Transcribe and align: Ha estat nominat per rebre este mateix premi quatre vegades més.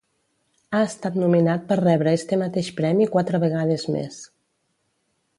Ha 0.75 0.79
estat 0.85 1.17
nominat 1.23 1.67
per 1.67 1.77
rebre 1.81 2.13
este 2.19 2.39
mateix 2.43 2.71
premi 2.79 3.07
quatre 3.17 3.41
vegades 3.43 3.85
més. 3.97 4.17